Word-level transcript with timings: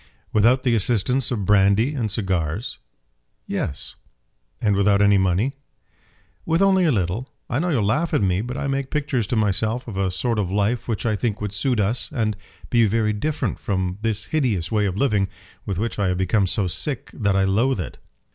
"Without 0.33 0.63
the 0.63 0.73
assistance 0.73 1.29
of 1.29 1.45
brandy 1.45 1.93
and 1.93 2.11
cigars." 2.11 2.79
"Yes." 3.45 3.93
"And 4.59 4.75
without 4.75 4.99
any 4.99 5.19
money." 5.19 5.53
"With 6.43 6.59
only 6.59 6.85
a 6.85 6.91
little. 6.91 7.29
I 7.51 7.59
know 7.59 7.69
you'll 7.69 7.83
laugh 7.83 8.11
at 8.11 8.23
me; 8.23 8.41
but 8.41 8.57
I 8.57 8.65
make 8.65 8.89
pictures 8.89 9.27
to 9.27 9.35
myself 9.35 9.87
of 9.87 9.97
a 9.97 10.09
sort 10.09 10.39
of 10.39 10.49
life 10.49 10.87
which 10.87 11.05
I 11.05 11.15
think 11.15 11.39
would 11.39 11.53
suit 11.53 11.79
us, 11.79 12.11
and 12.11 12.35
be 12.71 12.87
very 12.87 13.13
different 13.13 13.59
from 13.59 13.99
this 14.01 14.25
hideous 14.33 14.71
way 14.71 14.87
of 14.87 14.97
living, 14.97 15.27
with 15.67 15.77
which 15.77 15.99
I 15.99 16.07
have 16.07 16.17
become 16.17 16.47
so 16.47 16.65
sick 16.65 17.11
that 17.13 17.35
I 17.35 17.43
loathe 17.43 17.79
it." 17.79 17.99